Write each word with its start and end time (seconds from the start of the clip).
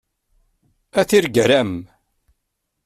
A 0.99 1.01
tirgara-m! 1.09 1.71